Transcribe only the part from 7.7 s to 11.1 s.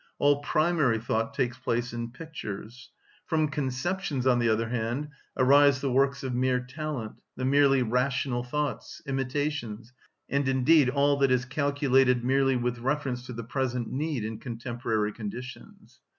rational thoughts, imitations, and indeed